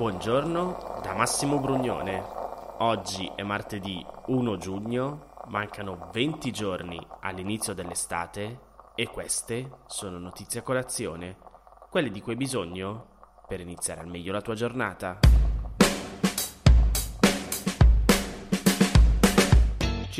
[0.00, 2.24] Buongiorno da Massimo Brugnone.
[2.78, 8.60] Oggi è martedì 1 giugno, mancano 20 giorni all'inizio dell'estate
[8.94, 11.36] e queste sono notizie a colazione,
[11.90, 15.18] quelle di cui hai bisogno per iniziare al meglio la tua giornata.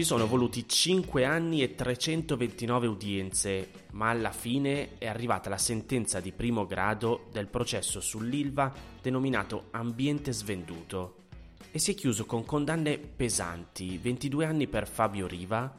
[0.00, 6.20] Ci sono voluti 5 anni e 329 udienze, ma alla fine è arrivata la sentenza
[6.20, 8.72] di primo grado del processo sull'Ilva
[9.02, 11.24] denominato Ambiente Svenduto
[11.70, 15.70] e si è chiuso con condanne pesanti, 22 anni per Fabio Riva,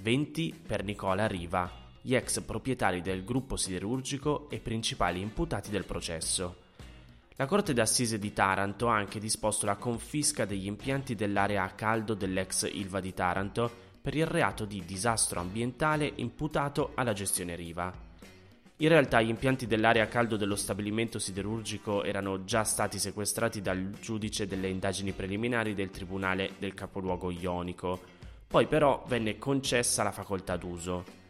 [0.00, 1.70] 20 per Nicola Riva,
[2.00, 6.64] gli ex proprietari del gruppo siderurgico e principali imputati del processo.
[7.38, 12.14] La Corte d'Assise di Taranto ha anche disposto la confisca degli impianti dell'area a caldo
[12.14, 17.92] dell'ex Ilva di Taranto per il reato di disastro ambientale imputato alla gestione Riva.
[18.78, 23.90] In realtà gli impianti dell'area a caldo dello stabilimento siderurgico erano già stati sequestrati dal
[24.00, 28.00] giudice delle indagini preliminari del Tribunale del capoluogo ionico,
[28.46, 31.25] poi però venne concessa la facoltà d'uso.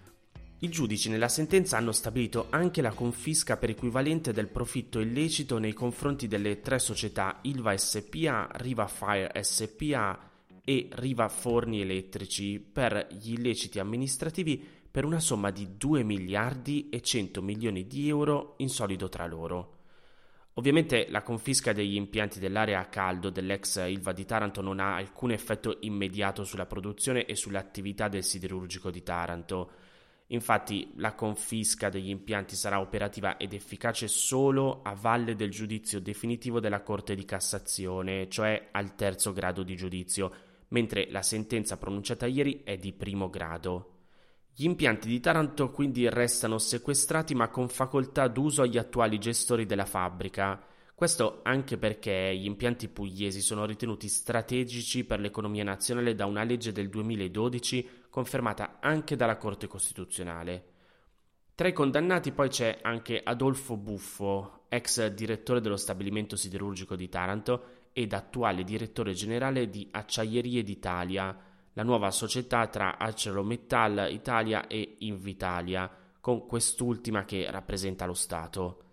[0.67, 5.73] I giudici nella sentenza hanno stabilito anche la confisca per equivalente del profitto illecito nei
[5.73, 10.29] confronti delle tre società Ilva SPA, Riva Fire SPA
[10.65, 17.01] e Riva Forni Elettrici per gli illeciti amministrativi per una somma di 2 miliardi e
[17.01, 19.75] 100 milioni di euro in solido tra loro.
[20.55, 25.31] Ovviamente la confisca degli impianti dell'area a caldo dell'ex Ilva di Taranto non ha alcun
[25.31, 29.71] effetto immediato sulla produzione e sull'attività del siderurgico di Taranto
[30.29, 36.59] Infatti la confisca degli impianti sarà operativa ed efficace solo a valle del giudizio definitivo
[36.59, 40.33] della Corte di Cassazione, cioè al terzo grado di giudizio,
[40.69, 43.93] mentre la sentenza pronunciata ieri è di primo grado.
[44.53, 49.85] Gli impianti di Taranto quindi restano sequestrati ma con facoltà d'uso agli attuali gestori della
[49.85, 50.61] fabbrica.
[50.95, 56.73] Questo anche perché gli impianti pugliesi sono ritenuti strategici per l'economia nazionale da una legge
[56.73, 60.73] del 2012 confermata anche dalla Corte Costituzionale.
[61.55, 67.91] Tra i condannati poi c'è anche Adolfo Buffo, ex direttore dello stabilimento siderurgico di Taranto
[67.93, 71.39] ed attuale direttore generale di Acciaierie d'Italia,
[71.75, 78.85] la nuova società tra ArcelorMittal Italia e Invitalia, con quest'ultima che rappresenta lo Stato.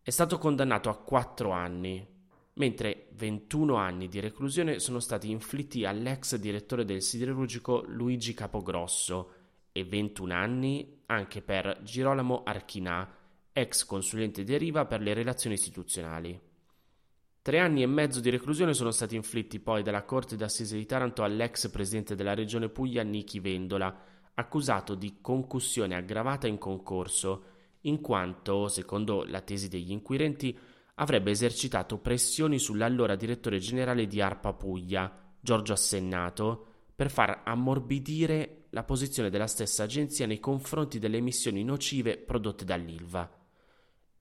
[0.00, 2.17] È stato condannato a quattro anni,
[2.58, 9.32] mentre 21 anni di reclusione sono stati inflitti all'ex direttore del siderurgico Luigi Capogrosso
[9.72, 13.16] e 21 anni anche per Girolamo Archinà,
[13.52, 16.38] ex consulente di Riva per le relazioni istituzionali.
[17.40, 21.22] Tre anni e mezzo di reclusione sono stati inflitti poi dalla Corte d'Assise di Taranto
[21.22, 24.04] all'ex presidente della regione Puglia Nichi Vendola,
[24.34, 27.44] accusato di concussione aggravata in concorso
[27.82, 30.58] in quanto, secondo la tesi degli inquirenti,
[31.00, 38.82] avrebbe esercitato pressioni sull'allora direttore generale di ARPA Puglia, Giorgio Assennato, per far ammorbidire la
[38.82, 43.36] posizione della stessa agenzia nei confronti delle emissioni nocive prodotte dall'ILVA.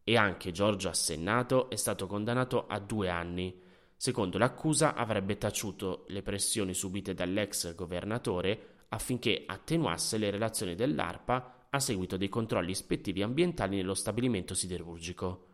[0.04, 3.60] E anche Giorgio Assennato è stato condannato a due anni.
[3.96, 11.80] Secondo l'accusa avrebbe taciuto le pressioni subite dall'ex governatore affinché attenuasse le relazioni dell'ARPA a
[11.80, 15.47] seguito dei controlli ispettivi ambientali nello stabilimento siderurgico.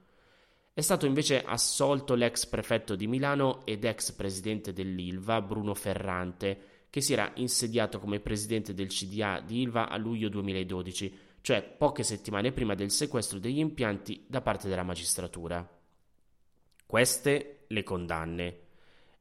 [0.76, 7.00] È stato invece assolto l'ex prefetto di Milano ed ex presidente dell'Ilva, Bruno Ferrante, che
[7.00, 12.52] si era insediato come presidente del CDA di Ilva a luglio 2012, cioè poche settimane
[12.52, 15.68] prima del sequestro degli impianti da parte della magistratura.
[16.88, 18.60] Queste le condanne.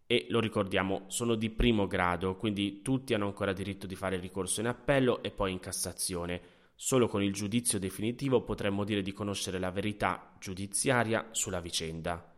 [0.06, 4.60] E lo ricordiamo, sono di primo grado, quindi tutti hanno ancora diritto di fare ricorso
[4.60, 6.51] in appello e poi in Cassazione.
[6.84, 12.34] Solo con il giudizio definitivo potremmo dire di conoscere la verità giudiziaria sulla vicenda.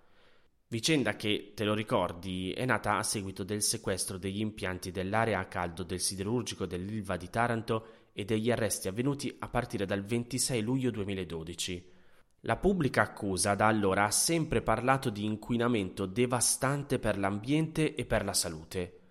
[0.68, 5.46] Vicenda che, te lo ricordi, è nata a seguito del sequestro degli impianti dell'area a
[5.46, 10.90] caldo del siderurgico dell'Ilva di Taranto e degli arresti avvenuti a partire dal 26 luglio
[10.90, 11.92] 2012.
[12.40, 18.26] La pubblica accusa da allora ha sempre parlato di inquinamento devastante per l'ambiente e per
[18.26, 19.03] la salute.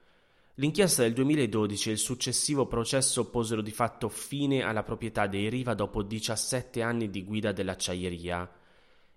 [0.58, 5.74] L'inchiesta del 2012 e il successivo processo posero di fatto fine alla proprietà dei Riva
[5.74, 8.48] dopo 17 anni di guida dell'acciaieria.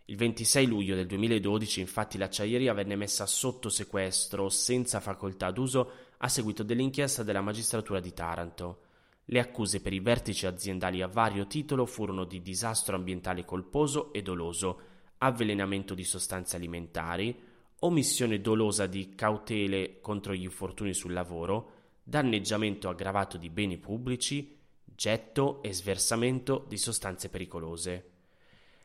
[0.07, 6.29] Il 26 luglio del 2012 infatti l'acciaieria venne messa sotto sequestro senza facoltà d'uso a
[6.29, 8.81] seguito dell'inchiesta della magistratura di Taranto.
[9.27, 14.23] Le accuse per i vertici aziendali a vario titolo furono di disastro ambientale colposo e
[14.23, 14.81] doloso,
[15.19, 17.39] avvelenamento di sostanze alimentari,
[17.81, 25.63] omissione dolosa di cautele contro gli infortuni sul lavoro, danneggiamento aggravato di beni pubblici, getto
[25.63, 28.11] e sversamento di sostanze pericolose.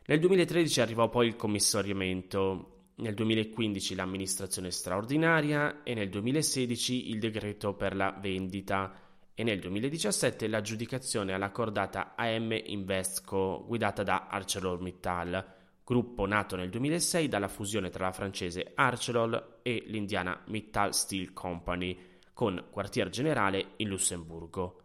[0.06, 2.68] Nel 2013 arrivò poi il commissariamento.
[2.96, 9.00] nel 2015 l'amministrazione straordinaria e nel 2016 il decreto per la vendita
[9.34, 17.28] e nel 2017 l'aggiudicazione alla cordata AM Investco guidata da ArcelorMittal, gruppo nato nel 2006
[17.28, 21.98] dalla fusione tra la francese Arcelor e l'indiana Mittal Steel Company,
[22.32, 24.80] con quartier generale in Lussemburgo.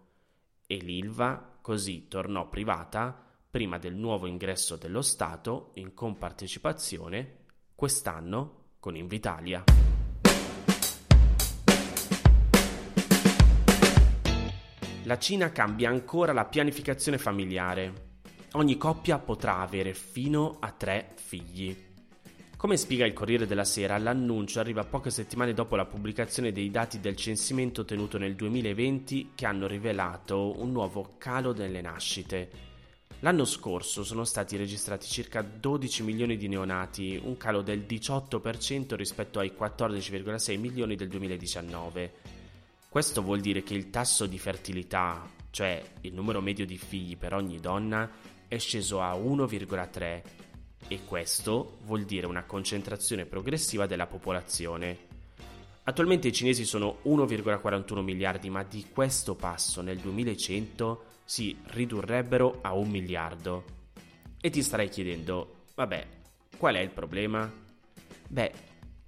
[0.66, 8.96] E l'Ilva così tornò privata prima del nuovo ingresso dello Stato in compartecipazione quest'anno con
[8.96, 9.64] Invitalia.
[15.04, 18.07] La Cina cambia ancora la pianificazione familiare.
[18.54, 21.76] Ogni coppia potrà avere fino a tre figli.
[22.56, 27.00] Come spiega il Corriere della Sera, l'annuncio arriva poche settimane dopo la pubblicazione dei dati
[27.00, 32.50] del censimento tenuto nel 2020 che hanno rivelato un nuovo calo nelle nascite.
[33.20, 39.40] L'anno scorso sono stati registrati circa 12 milioni di neonati, un calo del 18% rispetto
[39.40, 42.14] ai 14,6 milioni del 2019.
[42.88, 47.34] Questo vuol dire che il tasso di fertilità, cioè il numero medio di figli per
[47.34, 48.10] ogni donna,
[48.48, 50.22] è sceso a 1,3
[50.88, 55.06] e questo vuol dire una concentrazione progressiva della popolazione.
[55.84, 62.74] Attualmente i cinesi sono 1,41 miliardi, ma di questo passo nel 2100 si ridurrebbero a
[62.74, 63.64] un miliardo.
[64.40, 66.08] E ti starei chiedendo, vabbè,
[66.58, 67.52] qual è il problema?
[68.30, 68.52] Beh,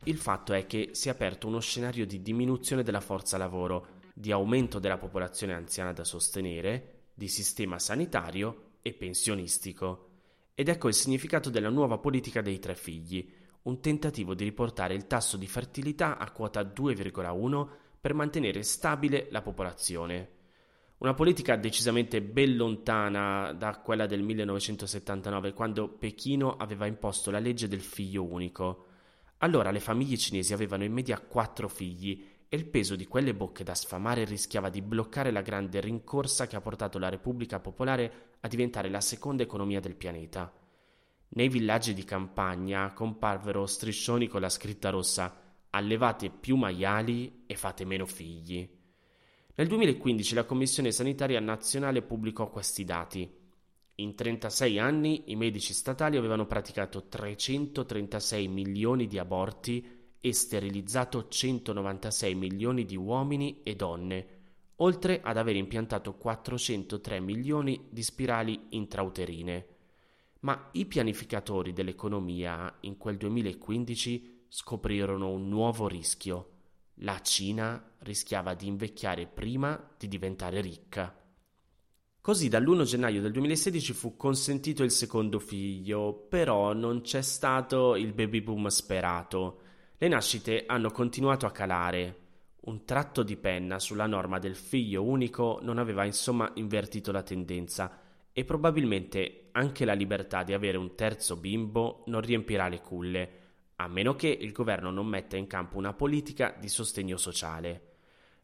[0.04, 4.32] il fatto è che si è aperto uno scenario di diminuzione della forza lavoro, di
[4.32, 10.08] aumento della popolazione anziana da sostenere, di sistema sanitario e pensionistico.
[10.54, 13.32] Ed ecco il significato della nuova politica dei tre figli,
[13.64, 17.68] un tentativo di riportare il tasso di fertilità a quota 2,1
[18.00, 20.38] per mantenere stabile la popolazione.
[21.00, 27.70] Una politica decisamente ben lontana da quella del 1979, quando Pechino aveva imposto la legge
[27.70, 28.86] del figlio unico.
[29.38, 33.64] Allora le famiglie cinesi avevano in media quattro figli e il peso di quelle bocche
[33.64, 38.48] da sfamare rischiava di bloccare la grande rincorsa che ha portato la Repubblica Popolare a
[38.48, 40.54] diventare la seconda economia del pianeta.
[41.30, 47.86] Nei villaggi di campagna comparvero striscioni con la scritta rossa Allevate più maiali e fate
[47.86, 48.68] meno figli.
[49.54, 53.30] Nel 2015 la Commissione Sanitaria Nazionale pubblicò questi dati.
[53.96, 62.34] In 36 anni i medici statali avevano praticato 336 milioni di aborti e sterilizzato 196
[62.34, 64.39] milioni di uomini e donne,
[64.80, 69.68] oltre ad aver impiantato 403 milioni di spirali intrauterine.
[70.42, 76.58] Ma i pianificatori dell'economia in quel 2015 scoprirono un nuovo rischio
[77.04, 81.16] la Cina rischiava di invecchiare prima di diventare ricca.
[82.22, 88.12] Così dall'1 gennaio del 2016 fu consentito il secondo figlio, però non c'è stato il
[88.14, 89.62] baby boom sperato.
[89.98, 92.19] Le nascite hanno continuato a calare.
[92.62, 98.00] Un tratto di penna sulla norma del figlio unico non aveva insomma invertito la tendenza
[98.32, 103.48] e probabilmente anche la libertà di avere un terzo bimbo non riempirà le culle
[103.82, 107.88] a meno che il governo non metta in campo una politica di sostegno sociale.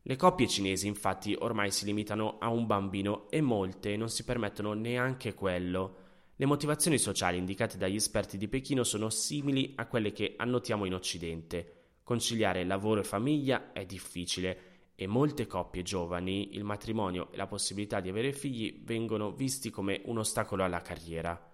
[0.02, 4.74] Le coppie cinesi infatti ormai si limitano a un bambino e molte non si permettono
[4.74, 6.04] neanche quello.
[6.38, 10.94] Le motivazioni sociali indicate dagli esperti di Pechino sono simili a quelle che annotiamo in
[10.94, 11.75] Occidente.
[12.06, 18.00] Conciliare lavoro e famiglia è difficile e molte coppie giovani il matrimonio e la possibilità
[18.00, 21.52] di avere figli vengono visti come un ostacolo alla carriera.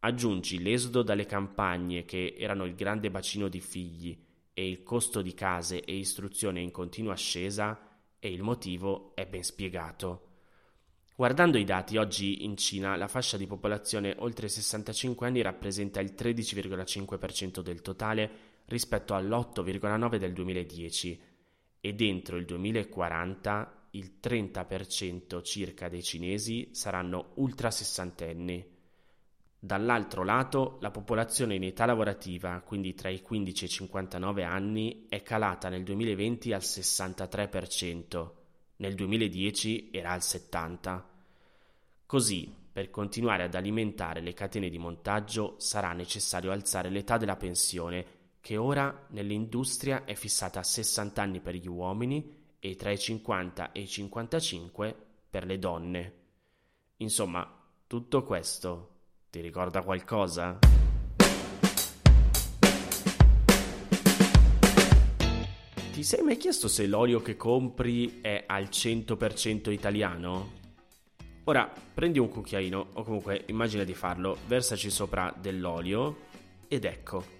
[0.00, 4.20] Aggiungi l'esodo dalle campagne che erano il grande bacino di figli
[4.52, 9.44] e il costo di case e istruzione in continua ascesa e il motivo è ben
[9.44, 10.22] spiegato.
[11.14, 16.12] Guardando i dati, oggi in Cina la fascia di popolazione oltre 65 anni rappresenta il
[16.12, 21.20] 13,5% del totale rispetto all'8,9% del 2010
[21.80, 28.74] e dentro il 2040 il 30% circa dei cinesi saranno ultra sessantenni.
[29.58, 35.06] Dall'altro lato, la popolazione in età lavorativa, quindi tra i 15 e i 59 anni,
[35.08, 38.30] è calata nel 2020 al 63%,
[38.76, 41.02] nel 2010 era al 70%.
[42.04, 48.04] Così, per continuare ad alimentare le catene di montaggio, sarà necessario alzare l'età della pensione,
[48.46, 53.72] che ora nell'industria è fissata a 60 anni per gli uomini e tra i 50
[53.72, 54.96] e i 55
[55.28, 56.14] per le donne.
[56.98, 57.44] Insomma,
[57.88, 58.90] tutto questo
[59.30, 60.60] ti ricorda qualcosa?
[65.92, 70.52] Ti sei mai chiesto se l'olio che compri è al 100% italiano?
[71.46, 76.18] Ora prendi un cucchiaino, o comunque immagina di farlo, versaci sopra dell'olio
[76.68, 77.36] ed ecco,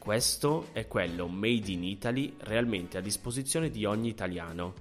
[0.00, 4.72] questo è quello made in Italy realmente a disposizione di ogni italiano.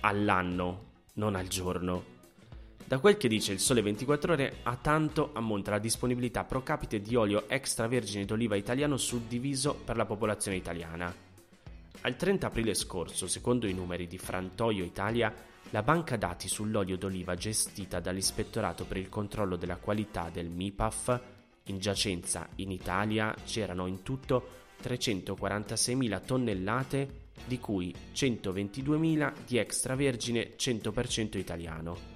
[0.00, 0.84] All'anno,
[1.16, 2.02] non al giorno.
[2.82, 7.02] Da quel che dice il Sole 24 Ore, a tanto ammonta la disponibilità pro capite
[7.02, 11.14] di olio extravergine d'oliva italiano suddiviso per la popolazione italiana.
[12.00, 15.30] Al 30 aprile scorso, secondo i numeri di Frantoio Italia,
[15.68, 21.20] la banca dati sull'olio d'oliva gestita dall'Ispettorato per il controllo della qualità del MIPAF
[21.64, 31.38] in giacenza in Italia c'erano in tutto 346.000 tonnellate, di cui 122.000 di extravergine 100%
[31.38, 32.10] italiano.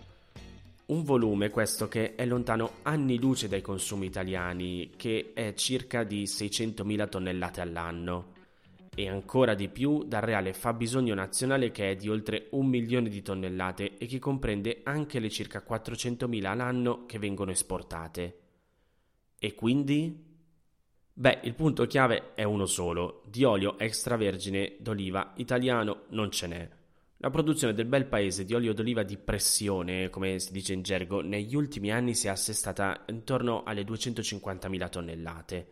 [0.87, 6.25] Un volume questo che è lontano anni luce dai consumi italiani, che è circa di
[6.25, 8.35] 600.000 tonnellate all'anno,
[8.95, 13.21] e ancora di più dal reale fabbisogno nazionale che è di oltre un milione di
[13.21, 18.46] tonnellate e che comprende anche le circa 400.000 all'anno che vengono esportate.
[19.47, 20.25] E quindi?
[21.13, 26.69] Beh, il punto chiave è uno solo, di olio extravergine d'oliva italiano non ce n'è.
[27.19, 31.21] La produzione del bel paese di olio d'oliva di pressione, come si dice in gergo,
[31.21, 35.69] negli ultimi anni si è assestata intorno alle 250.000 tonnellate.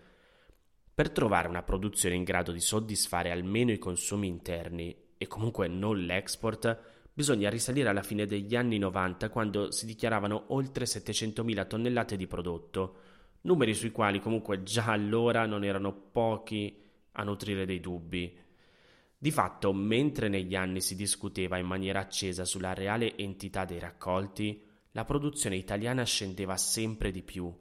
[0.95, 5.99] Per trovare una produzione in grado di soddisfare almeno i consumi interni e comunque non
[5.99, 6.79] l'export,
[7.13, 12.99] bisogna risalire alla fine degli anni 90 quando si dichiaravano oltre 700.000 tonnellate di prodotto,
[13.45, 16.81] numeri sui quali comunque già allora non erano pochi
[17.13, 18.39] a nutrire dei dubbi.
[19.17, 24.63] Di fatto, mentre negli anni si discuteva in maniera accesa sulla reale entità dei raccolti,
[24.93, 27.53] la produzione italiana scendeva sempre di più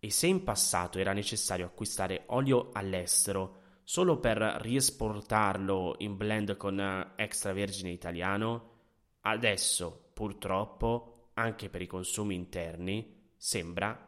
[0.00, 7.12] e se in passato era necessario acquistare olio all'estero solo per riesportarlo in blend con
[7.16, 8.70] extravergine italiano,
[9.22, 14.07] adesso purtroppo anche per i consumi interni sembra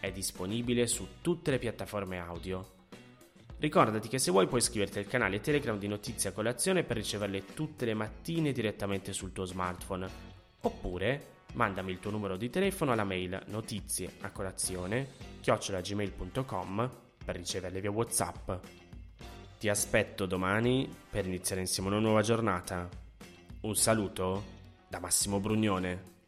[0.00, 2.78] È disponibile su tutte le piattaforme audio.
[3.58, 7.52] Ricordati che se vuoi puoi iscriverti al canale Telegram di Notizie a Colazione per riceverle
[7.52, 10.08] tutte le mattine direttamente sul tuo smartphone.
[10.62, 15.06] Oppure mandami il tuo numero di telefono alla mail notizie a colazione
[15.42, 16.90] chiocciolagmail.com
[17.22, 18.52] per riceverle via Whatsapp.
[19.58, 22.88] Ti aspetto domani per iniziare insieme una nuova giornata.
[23.60, 24.44] Un saluto
[24.88, 26.19] da Massimo Brugnone.